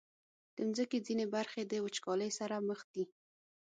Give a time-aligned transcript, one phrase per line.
[0.55, 3.05] د مځکې ځینې برخې د وچکالۍ سره مخ دي.